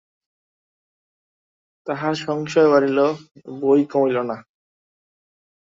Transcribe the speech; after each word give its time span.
তাঁহার 1.87 2.15
সংশয় 2.21 2.69
বাড়িল 2.69 2.99
বৈ 3.61 3.81
কমিল 3.85 4.17
না। 4.21 4.37